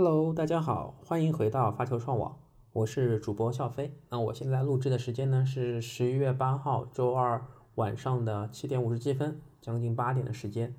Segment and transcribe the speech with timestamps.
[0.00, 2.38] Hello，大家好，欢迎回到发球创网，
[2.72, 3.92] 我是主播笑飞。
[4.10, 10.72] 那我现在录制的时间呢是十一月八号周二晚上的七点五十七分，将近八点的时间。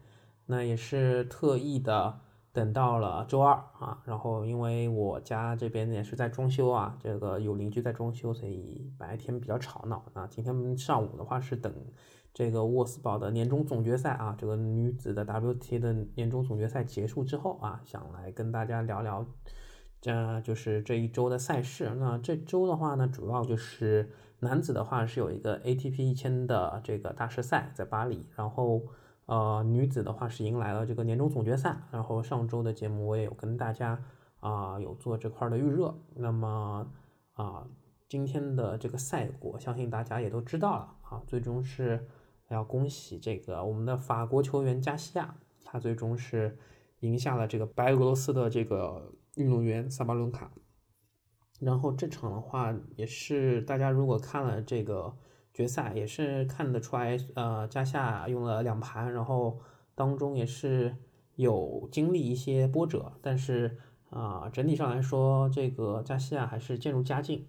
[0.46, 2.22] 那也是特意的
[2.54, 10.02] 等到了周二啊，然后因为我家这边也是在装修啊，这个有邻居在装修，所以白天比较吵闹。
[10.14, 11.74] 那今天上午的话是等。
[12.32, 19.26] 这个沃斯堡的年终总决赛啊，这个女子的 WTA 的年终总决赛结束之后啊，想来跟大家聊聊，
[20.00, 21.92] 这就是这一周的赛事。
[21.98, 28.84] 那这周的话呢，主要就是男子的话是有一个 ATP 一千的这个大师赛在巴黎，然后
[29.26, 31.76] 呃女子的话是迎来了这个年终总决赛。
[31.92, 34.02] 然后上周的节目我也有跟大家
[34.40, 35.94] 啊有做这块的预热。
[36.16, 36.88] 那么
[37.34, 37.68] 啊
[38.08, 42.08] 今天的这个赛果，相信大家也都知道了啊，最终是。
[42.50, 46.58] 要恭喜这个我们的法国球员加西亚，他最终是
[47.00, 50.52] 赢下了这个白俄罗斯的这个运动员萨巴伦卡。
[51.60, 55.14] 然后这场的话，也是大家如果看了这个
[55.54, 59.60] 决赛，也是看得出来，呃，加西亚用了两盘，然后
[59.94, 60.96] 当中也是
[61.36, 63.78] 有经历一些波折，但是
[64.10, 67.46] 啊，整体上来说，这个加西亚还是渐入佳境。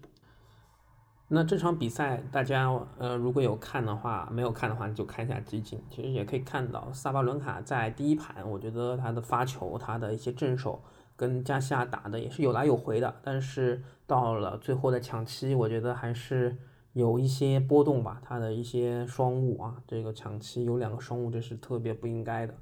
[1.33, 5.81] 那这场比赛，大家呃如果有看的话，没有看的话你就看一下集锦。
[5.89, 10.83] 其实也可以看到，萨巴伦卡在第一盘，我觉得他的发球，他的一些正手
[11.15, 13.15] 跟加西亚打的也是有来有回的。
[13.23, 16.57] 但是到了最后的抢七，我觉得还是
[16.91, 18.21] 有一些波动吧。
[18.21, 22.53] 他的一些双误啊，这个抢七有两个双误，这是特别不应该的。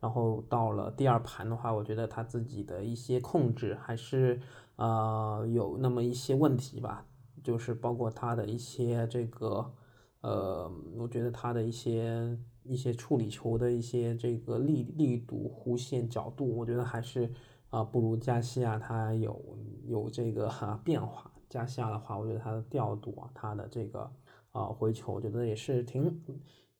[0.00, 4.38] 然后到了第二盘的话，我觉得他自己的一些控制还是
[4.76, 7.06] 呃有那么一些问题吧。
[7.42, 9.72] 就是包括他的一些这个，
[10.20, 17.30] 呃，我觉得他的一些一些处理球的一些这个力力度、弧线、角度，我觉得还是
[17.70, 21.30] 啊不如加西亚他有有这个哈变化。
[21.48, 24.10] 加西亚的话，我觉得他的调度啊，他的这个
[24.52, 26.20] 啊回球，我觉得也是挺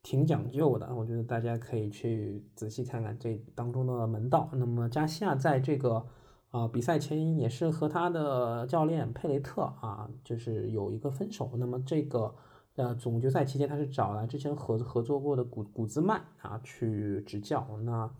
[0.02, 0.94] 挺讲究的。
[0.94, 4.50] 我觉得大家可以去仔细看看这当中的门道。
[4.52, 6.06] 那么加西亚在这个。
[6.50, 11.50] 啊，比赛前也是和他的教练佩雷特啊，就是有一个分手。
[11.56, 12.34] 那么这个
[12.76, 17.68] 呃总决赛期间，他是找来之前合合作过的古古兹曼啊去执教。
[17.82, 18.10] 那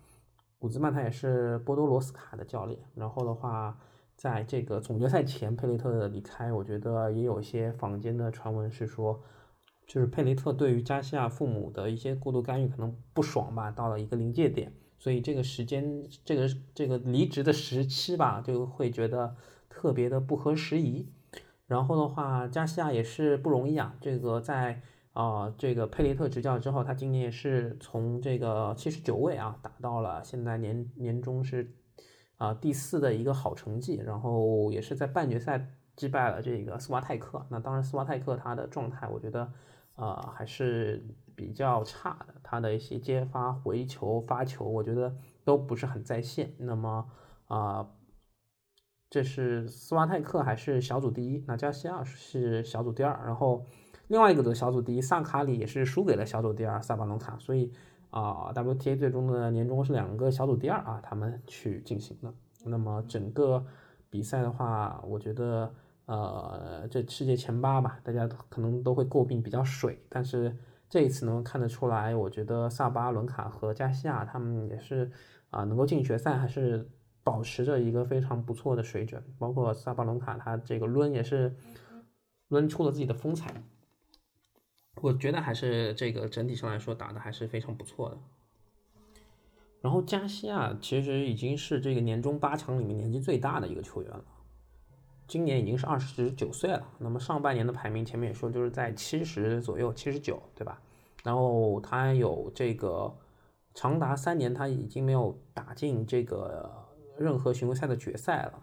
[0.59, 2.78] 古兹曼他也是波多罗斯卡的教练。
[2.94, 3.78] 然后的话，
[4.15, 9.19] 在这个总决赛前，佩雷特的离开，我觉得也有一些坊间的传闻是说，
[9.87, 14.71] 就是佩雷特对于加西亚父母的一些过度干预可能不爽吧，到了一个临界点。
[14.98, 19.36] 所以这个时间，这个这个离职的时期吧，就会觉得
[19.69, 21.09] 特别的不合时宜。
[21.66, 23.94] 然后的话，加西亚也是不容易啊。
[24.00, 24.82] 这个在
[25.12, 31.72] 啊，这个佩雷特执教之后，他今年也是从这个七十九位啊，打到了现在年年终是
[32.36, 33.97] 啊第四的一个好成绩。
[34.04, 37.47] 然后也是在半决赛击败了这个斯瓦泰克。
[37.50, 39.53] 那当然，斯瓦泰克他的状态，我觉得。
[39.98, 41.04] 啊，还是
[41.38, 46.53] 比较差的，他的一些接发、回球、发球，我觉得都不是很在线。
[46.59, 47.09] 那么
[47.47, 47.88] 啊，
[49.09, 51.44] 这是斯瓦泰克还是小组第一？
[51.47, 53.25] 那加西亚是小组第二。
[53.25, 53.65] 然后
[54.09, 57.38] 另外一个的小组第一萨卡里也是输给了小组第二萨巴隆卡。
[57.38, 57.72] 所以
[58.10, 62.34] 啊，WTA 最终的年终是两个小组第二啊，他们去进行的。
[62.65, 63.65] 那么整个
[64.10, 65.72] 比赛的话，我觉得。
[66.09, 70.56] 呃，这世界前八吧，大家可能都会诟病比较水，但是
[70.88, 75.10] 这一次能够看得出来，我觉得萨巴伦卡和加西亚他们也是
[75.50, 76.88] 啊，能够进决赛，还是
[77.22, 79.22] 保持着一个非常不错的水准。
[79.38, 81.54] 包括萨巴伦卡，他这个抡也是
[82.48, 83.62] 抡出了自己的风采，
[85.03, 88.19] 我觉得还是这个整体上来说打的还是非常不错的。
[89.81, 94.25] 然后加西亚其实已经是这个年终八强里面年纪最大的一个球员了。
[95.28, 100.81] 今年已经是二十九岁了，那么上半年的排名前面也说就是在七十左右，七十九，对吧？
[101.22, 103.15] 然后他有这个
[103.75, 106.72] 长达三年，他已经没有打进这个
[107.19, 108.63] 任何巡回赛的决赛了，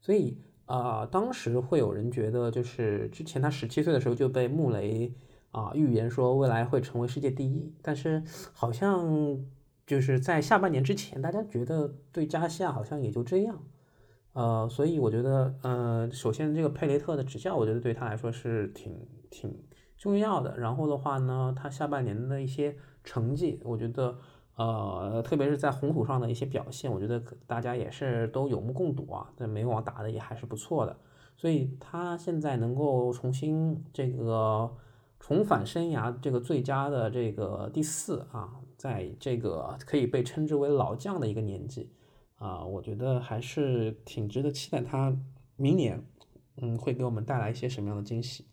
[0.00, 5.12] 所以啊，当时会有人觉得，就是之前他十七岁的时候就被穆雷
[5.50, 9.44] 啊预言说未来会成为世界第一，但是好像
[9.84, 13.60] 就是在下半年之前，大家觉得对加西亚好像也就这样。
[14.36, 18.94] 呃，所以我觉得，呃，首先这个佩雷特的执教，我觉得对他来说是挺
[19.30, 19.50] 挺
[19.96, 20.58] 重要的。
[20.58, 24.18] 然后的话呢，他下半年的一些成绩，我觉得，
[24.56, 29.32] 呃，特别是在红土上的一些表现，我觉得大家也是都有目共睹啊。
[29.38, 30.94] 在美网打的也还是不错的，
[31.38, 34.70] 所以他现在能够重新这个
[35.18, 41.90] 重返生涯这个最佳的这个第四啊，在这个可以被称之为老将的一个年纪。
[42.38, 45.14] 啊，我觉得还是挺值得期待他
[45.56, 46.04] 明年，
[46.56, 48.46] 嗯，会给我们带来一些什么样的惊喜。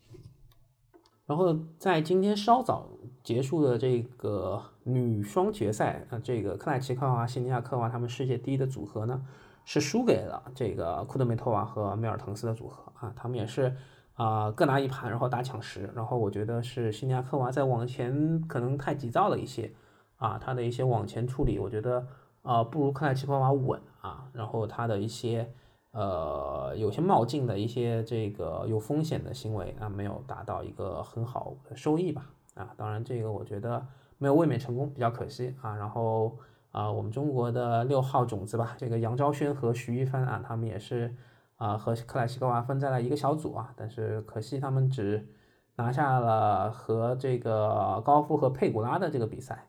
[1.26, 2.86] 然后在今天稍早
[3.22, 9.22] 结束的这个女双决赛啊，这个克莱奇科娃、辛尼亚科娃他们世界第一的组合呢，
[9.64, 13.74] 是输给了这个库德梅托娃和梅尔滕斯的组合啊，他们也是
[14.14, 15.90] 啊各拿一盘，然后打抢十。
[15.94, 19.72] 然后我觉得是辛尼亚科娃在往前可能太急躁了一些
[20.16, 22.06] 啊，他的一些往前处理，我觉得
[22.44, 25.52] 啊不如克莱奇科娃稳啊，然后他的一些。
[25.96, 32.26] 呃，有些冒进的一些这个有风险的行为啊，没有达到一个很好的收益吧？
[32.54, 33.86] 啊，当然这个我觉得
[34.18, 35.76] 没有卫冕成功，比较可惜啊。
[35.76, 36.36] 然后
[36.72, 41.14] 啊，我们中国的六号种子吧，这个杨昭轩和徐一帆啊，他们也是
[41.58, 45.28] 啊和克莱奇科娃分在了一个小组啊，但是可惜他们只
[45.76, 49.68] 拿下了和这个高夫和佩古拉的这个比赛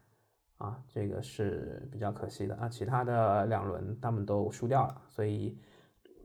[0.58, 2.70] 啊，这个是比较可惜的啊。
[2.70, 5.58] 其他的两轮他们都输掉了，所以。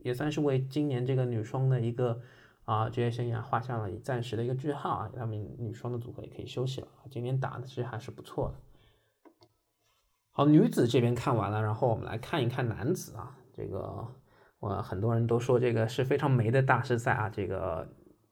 [0.03, 2.19] 也算是为今年这个女双的一个
[2.65, 6.87] 啊职业生涯画上了暂时的一个句号啊，他们女双的组合也可以休息了。
[7.11, 8.55] 今年打的其实还是不错的。
[10.31, 14.07] 好，女子这边看完了，然后我们来看一看男子啊，这个
[14.57, 17.87] 我很多人都说这个是非常美的大师赛啊，这个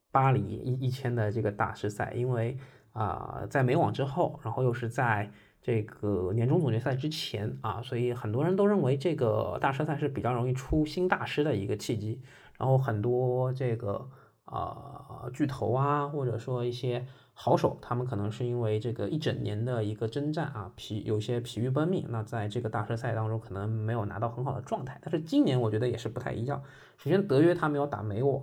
[0.10, 2.58] 巴黎一一千的这个大师赛，因为
[2.94, 5.32] 啊在美网之后，然后又是在。
[5.62, 12.22] 这个年终总决赛之前啊，所以很多人都认为这个大师赛是比较容易出新大师的一个契机。
[12.58, 14.10] 然后很多这个
[14.46, 24.98] 啊巨头啊，或者说一些好手，他们可能是因为这个一整年的一个征战啊，疲有些疲于奔命，那在这个大师赛当中可能没有拿到很好的状态。
[25.02, 26.64] 但是今年我觉得也是不太一样。
[26.98, 28.42] 首先德约他没有打美网，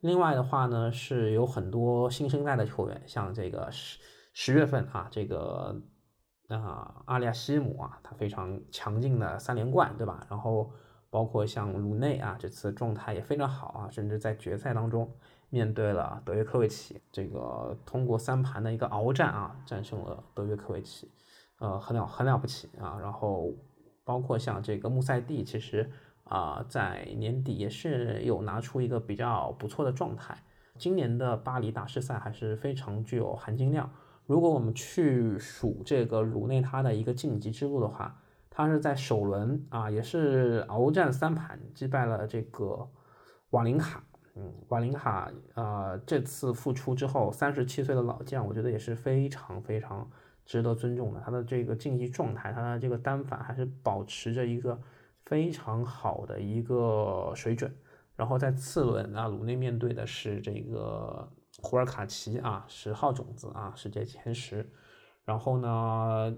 [0.00, 3.98] 另外的话呢是有很多新生代的球员，像这个十
[4.32, 5.80] 十月份啊这个。
[6.56, 10.26] 啊，阿利亚西姆啊，他非常强劲的三连冠，对吧？
[10.30, 10.70] 然后
[11.10, 15.10] 包括像鲁内啊，这次状态也非常好啊，甚至在决赛当中
[15.50, 21.10] 面对了德约科维奇，这个通过三盘的一个鏖战啊，战胜了德约科维奇，
[21.58, 22.98] 呃，很了很了不起啊。
[22.98, 23.52] 然后
[24.02, 25.90] 包括像这个穆塞蒂，其实
[26.24, 30.34] 啊，在年底也是有拿出一个比较不错的状态。
[30.78, 33.90] 今年的巴黎大师赛还是非常具有含金量。
[34.28, 38.20] 如果我们去数这个鲁内他的一个晋级之路的话，
[38.50, 42.86] 他是在首轮啊，也是鏖战三盘击败了这个
[43.50, 44.04] 瓦林卡。
[44.34, 50.06] 嗯，瓦林卡啊，这次复出之后，三十七岁的老将，我觉得也是非常非常
[50.44, 51.20] 值得尊重的。
[51.24, 54.78] 他的这个竞技状态，他的这个单反还是保持着一个
[55.24, 57.74] 非常好的一个水准。
[58.14, 61.26] 然后在次轮啊，鲁内面对的是这个。
[61.60, 64.68] 胡尔卡奇啊，十号种子啊，世界前十。
[65.24, 66.34] 然后呢，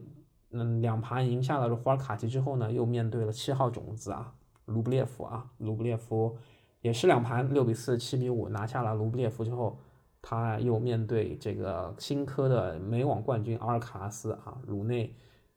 [0.51, 4.35] 嗯，两盘赢下了胡尔卡奇之后呢，又面对了七号种子啊，
[4.65, 6.37] 卢布列夫啊，卢布列夫
[6.81, 9.79] 也是两盘六比四、七比五拿下了卢布列夫之后，
[10.23, 15.15] 他又面对这个新科的美网冠军阿尔卡拉斯啊，鲁内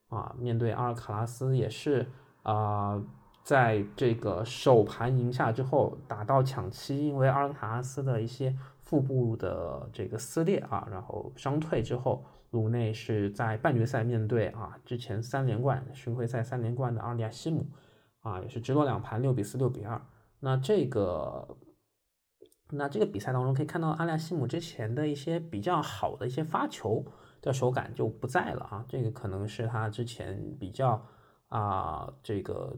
[0.09, 2.05] 啊，面对阿尔卡拉斯也是
[2.43, 3.01] 啊，
[3.43, 8.55] 在这个首盘赢下之后打到抢七，因为阿尔卡拉斯的一些。
[8.83, 17.65] 腹部的这个撕裂啊，然后伤退之后，鲁内是在半决赛面对啊之前三连冠巡回赛三连冠的阿利亚西姆
[18.21, 20.01] 啊，也是直落两盘六比四六比二。
[20.41, 21.57] 那这个
[22.71, 27.05] 那这个比赛当中可以看到，阿利亚西姆之前的一些比较好的一些发球
[27.41, 31.05] 的手感就不在了啊，这个可能是他之前比较
[31.47, 32.77] 啊这个。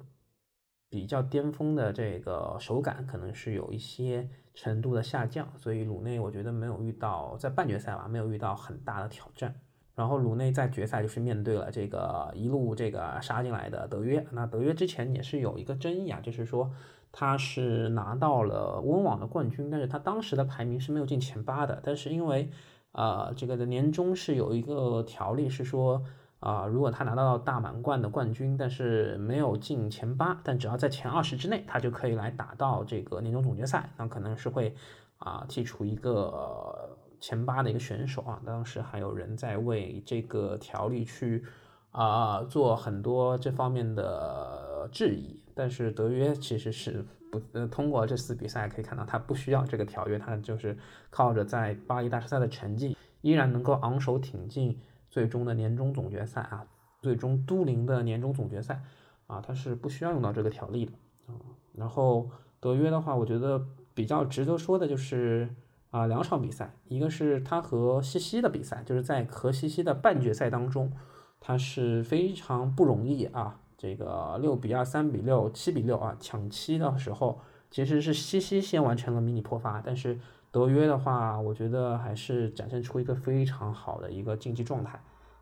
[0.89, 9.54] 比较巅峰的这个手感可能是有一些程度的下降，所以鲁内我觉得没有遇到在半决赛吧，没有遇到很大的挑战。
[9.96, 14.25] 然后鲁内在决赛就是面对了这个一路这个杀进来的德约。
[14.32, 16.72] 那德约之前也是有一个争议啊，就是说
[17.12, 21.82] 他是拿到了温网的冠军，但是他当时的排名是没有进前八的。
[21.84, 22.50] 但是因为
[22.92, 26.04] 呃这个的年终是有一个条例是说。
[26.39, 33.89] 啊，如果他拿到大满贯的冠军，但是没有进前八，但只要在前二十之内，他就可以来打到这个年终总决赛。
[33.98, 34.75] 那可能是会
[35.18, 38.39] 啊剔除一个前八的一个选手啊。
[38.46, 41.44] 当时还有人在为这个条例去
[41.89, 45.42] 啊做很多这方面的质疑。
[45.56, 50.77] 但是德约其实是不呃通过这次比赛可以看到，他不需要这个条约，他就是
[51.10, 54.77] 靠着在巴黎大师赛的成绩，依然能够昂首挺进。
[55.15, 56.67] 最终的年终总决赛啊，
[57.01, 58.81] 最终都灵的年终总决赛
[59.27, 60.91] 啊，它是不需要用到这个条例的
[61.27, 61.39] 啊。
[61.74, 62.29] 然后
[62.60, 65.48] 德约的话，我觉得比较值得说的就是
[65.89, 70.91] 啊，两场比赛，一个是他和西西的比赛，就是在和西西的半决赛当中，
[71.39, 77.39] 他是非常不容易啊，这个六比二、三比六、七比六啊，抢七的时候，
[77.72, 80.19] 其实是西西先完成了迷你破发，但是
[80.56, 84.98] 德约的话，我觉得还是展现出一个非常好的一个竞技状态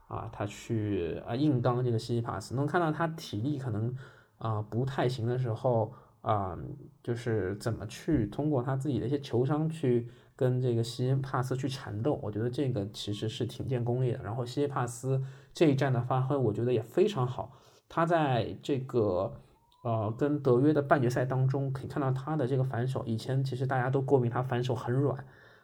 [0.08, 3.96] 啊，他去啊硬刚这个西西帕斯，能看到他体力可能
[4.40, 6.58] 啊不太行的时候啊，
[7.04, 10.10] 就是怎么去通过他自己的一些球商去。
[10.36, 14.20] 跟这个西西帕斯去缠斗，我觉得这个其实是挺见功力的。
[14.24, 17.56] 然后西西帕斯这一战的发挥，我觉得也非常好。
[17.88, 19.32] 他在这个
[19.84, 23.04] 呃跟德约的半决赛当中，可以看到他的这个反手。
[23.06, 25.24] 以前其实大家都诟病他反手很软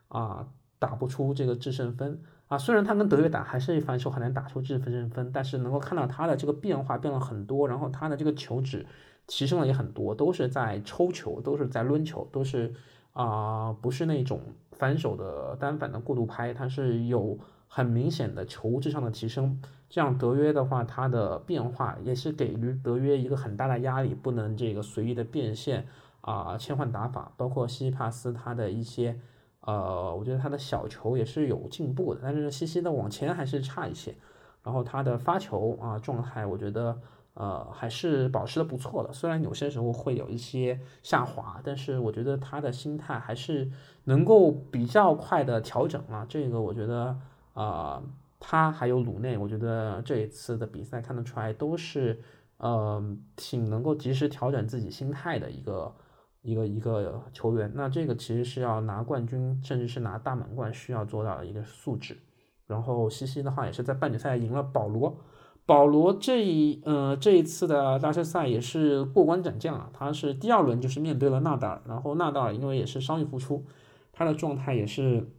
[0.09, 0.47] 啊，
[0.77, 2.55] 打不出这个制胜分啊。
[2.55, 8.85] 虽然他跟德约打还是反手很难打出制胜分，但是能够看到他的这个变化变了很多，然后他的这个球质
[9.25, 12.73] 提升了也很多，都是在抽球，都是在抡球，都是。
[13.11, 14.39] 啊，不是那种
[14.71, 17.37] 反手的单反的过度拍，它是有
[17.69, 19.61] 很明显的球质上的提升。
[19.87, 25.87] 这样德约的话，他的变化也是给予德约一个很大的压力，不能这个随意的变现
[26.19, 27.31] 啊，切换打法。
[27.37, 29.17] 包括西西帕斯他的一些，
[29.61, 34.13] 呃，我觉得他的小球也是有进步的，但是西西的往前还是差一些。
[34.63, 36.99] 然后他的发球啊状态，我觉得。
[37.35, 43.71] 呃，还是保持的不错的，虽然有些时候会有一些下滑，但是我觉得他的心态还是
[44.05, 46.25] 能够比较快的调整啊。
[46.27, 47.15] 这个我觉得，
[47.53, 48.01] 呃，
[48.39, 52.21] 他还有鲁内，我觉得这一次的比赛看得出来都是，
[52.57, 53.03] 呃，
[53.35, 55.95] 挺能够及时调整自己心态的一个
[56.41, 57.71] 一个一个球员。
[57.75, 62.17] 那这个其实是要拿冠军，甚至是拿大满贯需要做到的一个素质。
[62.67, 65.17] 然后西西的话也是在半决赛赢了保罗。
[65.65, 73.65] 保罗这一呃这一次的大师赛也是过关斩将啊，他是第二轮就是面对了纳达尔，然后纳达尔因为也是伤愈复出，
[74.11, 75.29] 他的状态也是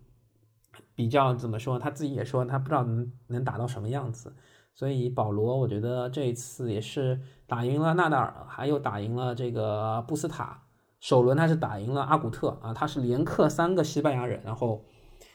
[1.01, 4.35] 比较怎么说，他自己也说他不知道能能打到什么样子，
[4.75, 10.65] 所以保罗我觉得这一次也是打赢了纳达尔，还有打赢了这个布斯塔，
[11.01, 14.85] 首轮他是打赢了阿古特啊，他是连克三个西班牙人，然后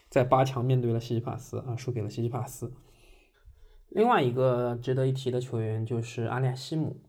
[0.08, 2.72] 在八强面对了西西帕斯啊，输给了西西帕斯。
[3.88, 7.00] 另外一个值得一提的球员就是阿利亚西姆，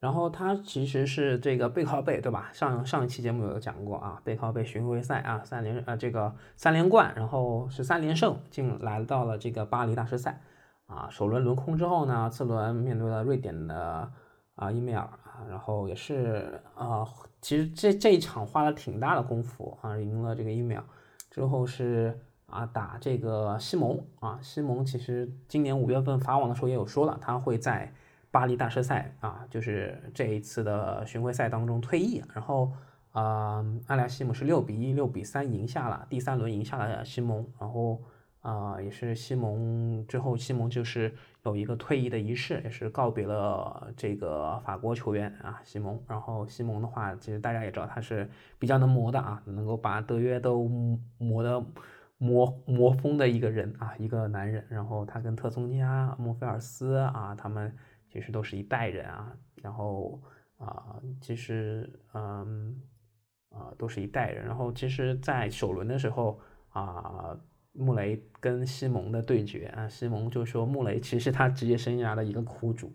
[0.00, 2.50] 然后他其实是这个背靠背，对吧？
[2.52, 10.40] 上上一期节目有讲过啊，背靠背巡回赛啊，三连呃这个三连冠，然后是三连胜，进来到了这个巴黎大师赛
[10.86, 11.08] 啊。
[11.10, 14.10] 首轮轮空之后呢，次轮面对了瑞典的
[14.54, 17.06] 啊伊梅尔啊，然后也是啊，
[17.40, 20.84] 其实这这一场花了挺大的功夫啊，赢了这个伊梅尔
[21.30, 22.18] 之后是。
[22.50, 27.92] 啊，打这个西蒙啊，西蒙其实今年五月份法网的时候也有说了，他会在
[28.30, 32.22] 巴黎大师赛啊，就是这一次的巡回赛当中退役。
[32.34, 32.72] 然后
[33.12, 37.46] 啊，阿莱西姆是六比一、六比三赢下了第三轮，赢下了西蒙。
[37.58, 38.02] 然后
[38.40, 46.00] 啊，也是西蒙之后，西蒙就是有一个退役的仪式，也是告别了这个法国球员啊，西蒙。
[46.06, 50.68] 然后西蒙的话，其实大家也知道他是比较能磨的啊，能够把德约都
[51.18, 51.64] 磨的。
[52.20, 57.72] 魔魔风的一个人啊，一个男人，然后他跟特松加、莫菲尔斯啊，他们
[58.10, 60.20] 其实都是一代人啊，然后
[60.56, 62.80] 啊，其实嗯
[63.50, 67.38] 啊，都是一代人，然后其实，在首轮的时候啊，
[67.72, 72.92] 穆雷跟西蒙的对决啊，西蒙就说穆雷其实他职业生涯的一个苦主，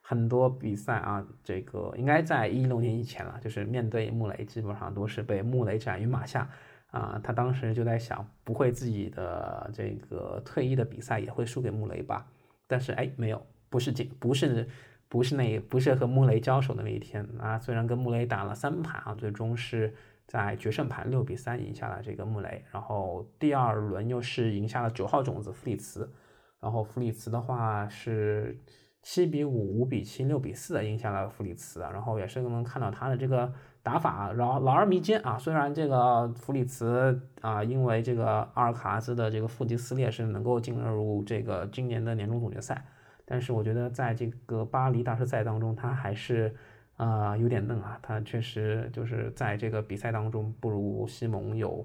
[0.00, 6.48] 很多比赛啊，这个应该在一六年以前了，就是面对穆雷，基本上都是被穆雷斩于马下。
[6.92, 12.30] 啊，他当时就在想，不会自己的这个退役的比赛也会输给穆雷吧？
[12.66, 14.68] 但是哎，没有，不是这，不是，
[15.08, 17.58] 不是那，不是和穆雷交手的那一天啊。
[17.58, 19.92] 虽然跟穆雷打了三盘啊，最终是
[20.26, 22.64] 在决胜盘六比三赢下了这个穆雷。
[22.70, 26.12] 然后第二轮又是赢下了九号种子弗里茨，
[26.60, 28.56] 然后弗里茨的话是
[29.02, 33.52] 七比五、五比七、六比四赢下了弗里茨，然后也是能看到他的这个。
[33.84, 35.36] 打法老老而弥坚啊！
[35.36, 42.86] 虽然这个弗里茨啊，因为这个阿尔卡兹的这个腹肌撕裂是能够进入这个今年的年终总决赛，
[43.32, 46.54] 但是我觉得在这个巴黎大师赛当中，他还是
[46.98, 47.98] 啊有点嫩啊。
[48.02, 51.82] 他确实就是在这个比赛当中不如西蒙有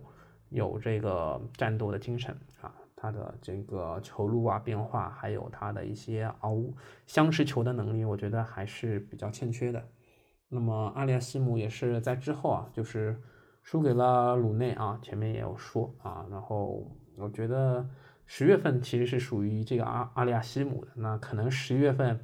[0.49, 2.69] 有这个战斗的精神啊。
[2.97, 6.61] 他的这个球路啊变化，还有他的一些熬
[7.05, 9.81] 相持球的能力，我觉得还是比较欠缺的。
[10.49, 13.17] 那么阿利亚西姆也是在之后啊，就是
[13.63, 16.85] 输给了鲁内啊，前面也有说啊，然后
[17.15, 17.87] 我觉得
[18.27, 22.19] 十月份其实是属于这个阿阿利亚西姆的，那可能十一月份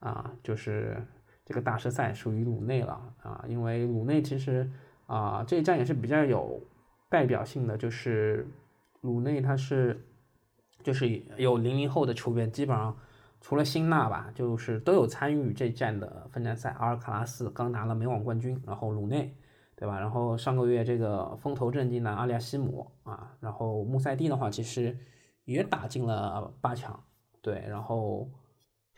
[0.00, 1.00] 啊，就是
[1.44, 4.68] 这个大师赛属于鲁内了啊，因为鲁内其实
[5.06, 6.60] 啊这一站也是比较有
[7.08, 8.48] 代表性的，就是
[9.02, 10.02] 鲁内他是
[10.82, 12.96] 就是有零零后的球员，基本上
[13.40, 16.70] 除了辛纳吧，就是都有参与这站的分站赛。
[16.78, 19.36] 阿尔卡拉斯刚拿了美网冠军，然后鲁内，
[19.76, 20.00] 对吧？
[20.00, 24.96] 然后上个月这个风头正劲的阿利亚西姆啊，然后穆塞蒂的话，其实
[25.44, 27.02] 也打进了八强，
[27.40, 27.64] 对。
[27.68, 28.30] 然后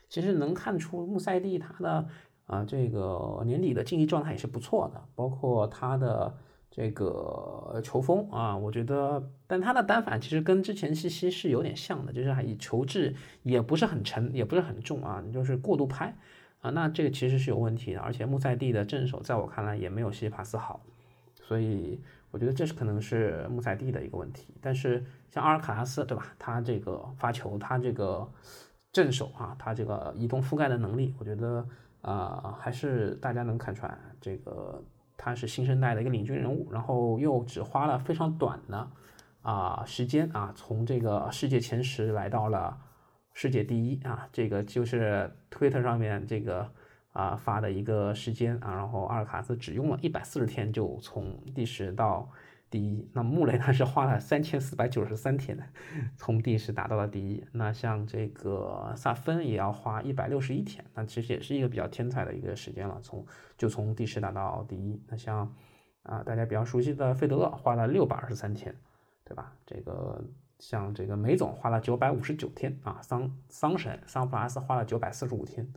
[0.08, 2.08] 其实能看出穆塞蒂他的
[2.46, 6.34] 啊这个年底的竞技状态也是不错的，包括他的。
[6.76, 16.16] 这个球风啊，我觉得，但他的单反其实跟之前西西是有点像的，就是以球质也不是很沉，也不是很重啊，就是过度拍
[16.58, 18.00] 啊，那这个其实是有问题的。
[18.00, 20.80] 而且穆塞蒂的正手在我看来也没有西西帕斯好，
[21.46, 24.54] 所以我觉得这是可能是穆塞蒂的一个问题。
[24.60, 26.26] 但是像阿尔卡拉斯，对吧？
[26.38, 28.28] 他这个发球，他这个
[28.92, 31.66] 正手啊，他这个移动覆盖的能力，我觉得
[32.00, 34.82] 啊，还是大家能看出来这个。
[35.16, 38.90] 他是新生代的一个领军人物，然后又只花了非常短的
[39.42, 42.76] 啊时间啊，从这个世界前十来到了
[43.32, 46.68] 世界第一啊，这个就是 Twitter 上面这个
[47.14, 52.30] 啊发的一个时间啊，然后阿尔卡斯只用了一百四十天就从第十到。
[52.70, 55.56] 第一，那穆雷他是花了三千四百九十三天
[56.16, 57.44] 从第十打到了第一。
[57.52, 63.24] 那像这个萨芬也要花一百六十一天，那其实也是一个比较天才的一个时间了，从
[63.56, 65.00] 就从第十打到第一。
[65.06, 65.54] 那像
[66.02, 68.74] 啊大家比较熟悉的费德勒花了六百二十三天，
[69.22, 69.52] 对吧？
[69.64, 70.24] 这个
[70.58, 75.72] 像这个梅总花了九百五十九天啊，桑桑神桑普拉斯花了九百四十五天，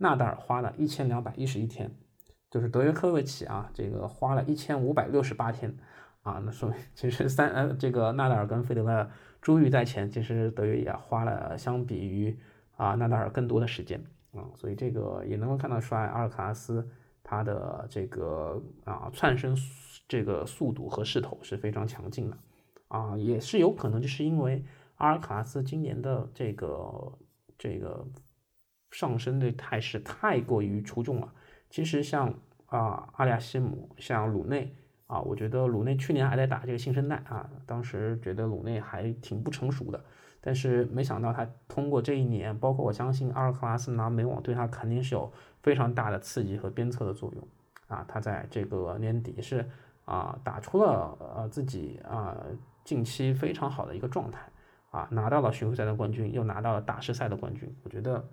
[0.00, 1.90] 纳达尔花了一千两百一十一天，
[2.50, 5.76] 就是德约科维奇啊，这个花了一千五百六十八天。
[6.22, 12.38] 啊，那说明其实三呃，这个纳达尔跟费德勒珠玉在前，其实德约也花了相比于
[12.76, 13.98] 啊纳达尔更多的时间
[14.34, 16.86] 啊，所以这个也能够看到出来，阿尔卡拉斯
[17.22, 19.56] 他的这个啊窜升
[20.06, 22.36] 这个速度和势头是非常强劲的
[22.88, 24.62] 啊，也是有可能就是因为
[24.96, 27.18] 阿尔卡拉斯今年的这个
[27.56, 28.06] 这个
[28.90, 31.32] 上升的态势太过于出众了。
[31.68, 32.34] 其实像
[32.66, 34.74] 啊阿利亚西姆，像鲁内。
[35.10, 40.00] 啊，我觉得鲁内去年还在打这个新生代啊，当时觉得鲁内还挺不成熟的，
[40.40, 45.32] 但是没想到他通过这一年，包括我相信阿尔克拉斯拿美网对他肯定是有
[45.64, 47.48] 非常大的刺激和鞭策的作用
[47.88, 49.68] 啊，他在这个年底是
[50.04, 52.36] 啊打出了呃自己啊
[52.84, 54.48] 近期非常好的一个状态
[54.92, 58.24] 啊，拿到了巡回赛的冠军，又拿到了大师赛的冠军，我觉得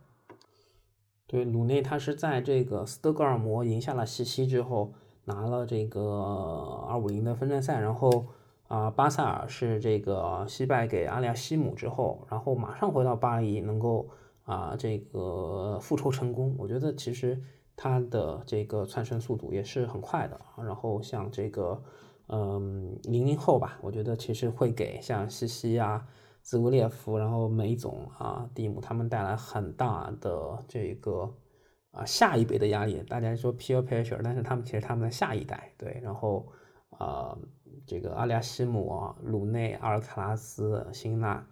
[1.27, 4.93] 对鲁内他是在这个斯德哥尔摩赢下了西西之后。
[5.29, 8.27] 拿了这个二五零的分站赛，然后
[8.69, 14.07] 啊，巴塞尔是这个惜败给阿利亚西姆之后，然后马上回到巴黎，能够
[14.45, 16.55] 啊这个复仇成功。
[16.57, 17.37] 我觉得其实
[17.75, 20.39] 他的这个窜升速度也是很快的。
[20.55, 21.83] 然后像这个
[22.27, 26.07] 嗯零零后吧，我觉得其实会给像西西啊、
[26.47, 31.29] 兹维列夫，然后梅总啊、蒂姆他们带来很大的这个。
[31.91, 36.47] 啊，下一辈的压力，大家说 peer pressure，但是他们其实他们的下一代，对，然后
[36.89, 37.35] 啊，
[37.87, 41.43] 这个阿利亚西姆啊、鲁内、阿尔卡拉斯、辛纳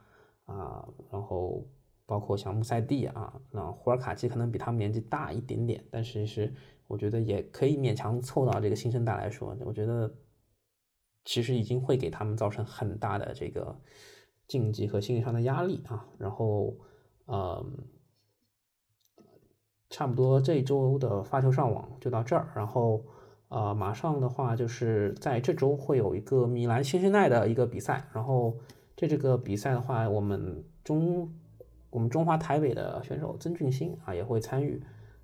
[0.45, 1.65] 啊，然后
[2.05, 6.53] 包括像穆塞蒂啊，那胡尔卡奇可能比他们年纪大一点点，但是是
[6.85, 10.13] 我觉得也可以勉强凑到这个新生代来说，我觉得
[11.23, 13.75] 其实已经会给他们造成很大的这个
[14.47, 16.75] 竞技和心理上的压力啊，然后
[17.27, 17.65] 嗯。
[19.87, 23.05] 差不多这周的发球上网就到这儿，然后
[23.49, 28.57] 呃，马上的话就是在这周会有一个米兰新生代的一个比赛，然后
[28.97, 31.31] 这这个比赛的话，我们中
[31.91, 34.81] 我们中华台北的选手曾俊欣啊也会参与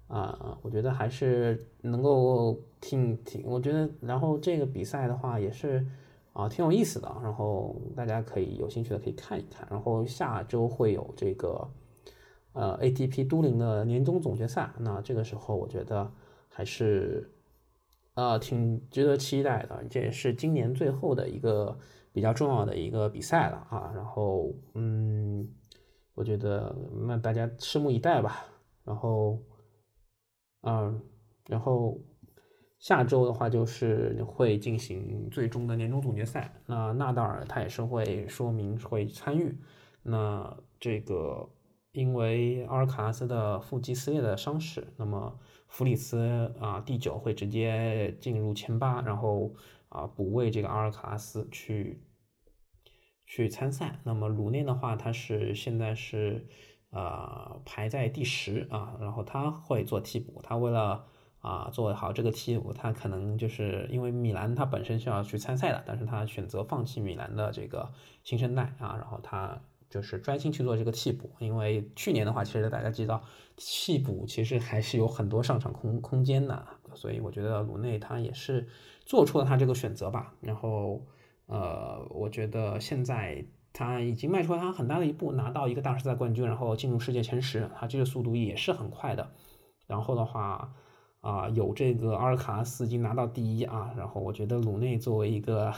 [0.07, 5.85] 啊，我觉得还是能够挺挺，我觉得然后这个比赛的话也是
[6.33, 11.69] 啊挺有意思的，然后大家可以有兴趣的可以看一看，然后下周会有这个。
[12.53, 16.11] 呃，ATP 都灵的年终总决赛，那这个时候我觉得
[16.49, 17.31] 还是
[18.15, 21.79] 呃挺值得期待的，这也是今年最后的一个
[22.11, 23.93] 比较重要的一个比赛了啊。
[23.95, 25.47] 然后嗯，
[26.13, 26.75] 我觉得
[27.07, 28.45] 那大家拭目以待吧。
[28.83, 29.39] 然后
[30.63, 31.01] 嗯，
[31.45, 31.97] 然后
[32.81, 39.57] 下周的话就是会进行最终的年终总决赛，那纳达尔他也是会说明会参与，
[40.03, 41.49] 那这个。
[41.93, 49.53] 因为阿尔卡拉斯的腹肌撕裂的伤势，那么弗里斯啊第九会直接进入前八，然后
[49.89, 52.01] 啊补位这个阿尔卡拉斯去
[53.25, 53.99] 去参赛。
[54.05, 56.47] 那么鲁内的话，他是现在是
[56.91, 60.39] 呃排在第十啊，然后他会做替补。
[60.41, 61.05] 他为了
[61.41, 67.91] 啊做好这个替补，他可能就是因为米兰他本身是要去参赛的，但是他选择放弃米兰的这个
[68.23, 69.61] 新生代啊，然后他。
[69.91, 73.21] 就是专心去做这个替补，因为去年的话，其实大家知道
[73.57, 78.69] 替补其实还是有很多上场空空间的，所以我觉得鲁内他也是
[79.05, 80.33] 做出了他这个选择吧。
[80.39, 81.05] 然后，
[81.47, 89.31] 呃，我觉得现在他已经迈出了他很大的一步，拿到一个大师赛冠军，然后进入世界前十，他这个速度也是很快的。
[89.87, 90.73] 然后的话，
[91.21, 95.73] 啊，有这个阿尔卡斯已经拿到第一啊，然后我觉得鲁内作为一个。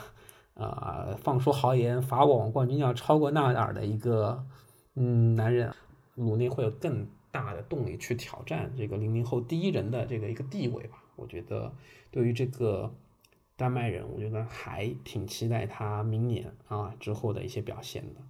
[0.56, 4.46] 啊，放出豪言，法网冠军要超过纳达尔的一个
[4.94, 5.74] 嗯男人，
[6.14, 11.04] 鲁内会有更大的动力去挑战这个零零后第一人的这个一个地位吧。
[11.16, 11.74] 我觉得
[12.12, 12.94] 对于这个
[13.56, 18.22] 丹麦人，我觉得还挺期待他明年啊之后的一些表现的。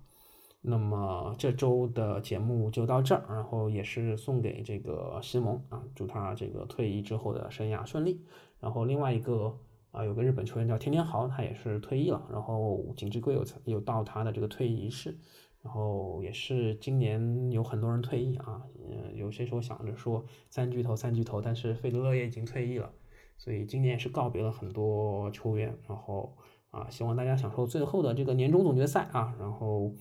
[0.64, 8.20] 那么这周的节目就到这儿，然后也是送给这个西蒙啊，祝他这个退役之后的生涯顺利。
[8.60, 9.56] 然后另外一个。
[9.94, 12.28] 啊，有个日本球员叫天天豪，他也是退役了。
[12.32, 15.16] 然后景之圭有有到他的这个退役仪式，
[15.62, 18.64] 然后也是今年有很多人退役啊。
[18.90, 22.92] 嗯，有些时候想着说三巨头三巨头，但是费德勒也已经退役了，
[23.38, 25.78] 所以今年也是告别了很多球员。
[25.88, 26.36] 然后
[26.72, 29.36] 啊，希望大家享受最后的这个年终总决赛啊。
[29.40, 29.94] 然后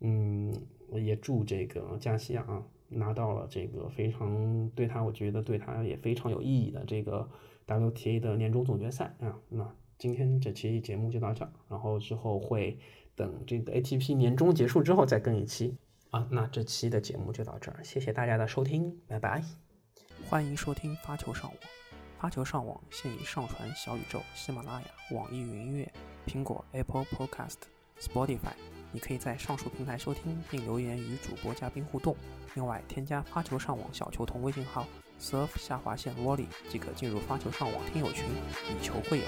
[0.00, 0.52] 嗯，
[0.94, 7.28] 也祝这个加西亚啊拿到了这个非常对他，我觉得对他也非常有意义的这个。
[7.66, 12.76] WTA 的年终总决赛啊，那今天这期节目就到这儿，然后之后会
[13.14, 15.76] 等这个 ATP 年终结束之后再更一期
[16.10, 16.26] 啊。
[16.32, 19.44] 那这期的节目就到这儿，谢谢大家的收听，拜拜。
[20.28, 21.56] 欢迎收听发球上网，
[22.18, 25.88] 发球上网现已上传小宇宙、喜马拉雅、网易云音乐、
[26.26, 27.58] 苹果 Apple Podcast、
[28.00, 28.56] Spotify，
[28.92, 32.16] 你可以在上述平台收听并留言与主播嘉宾互动。
[32.54, 34.86] 另外，添加发球上网小球童微信号。
[35.20, 38.24] surf 下划线 volley 即可进入发球上网听友群，
[38.70, 39.24] 以球会友。